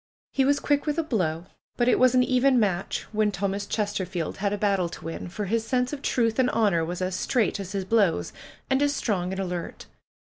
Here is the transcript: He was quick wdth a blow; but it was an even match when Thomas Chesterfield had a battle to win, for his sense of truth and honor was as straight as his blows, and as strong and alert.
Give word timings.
He 0.31 0.45
was 0.45 0.59
quick 0.59 0.85
wdth 0.85 0.97
a 0.97 1.03
blow; 1.03 1.45
but 1.77 1.87
it 1.87 1.99
was 1.99 2.15
an 2.15 2.23
even 2.23 2.59
match 2.59 3.03
when 3.11 3.31
Thomas 3.31 3.67
Chesterfield 3.67 4.37
had 4.37 4.51
a 4.51 4.57
battle 4.57 4.89
to 4.89 5.05
win, 5.05 5.27
for 5.27 5.45
his 5.45 5.63
sense 5.63 5.93
of 5.93 6.01
truth 6.01 6.39
and 6.39 6.49
honor 6.49 6.83
was 6.83 7.03
as 7.03 7.15
straight 7.15 7.59
as 7.59 7.73
his 7.73 7.85
blows, 7.85 8.33
and 8.67 8.81
as 8.81 8.95
strong 8.95 9.31
and 9.31 9.39
alert. 9.39 9.85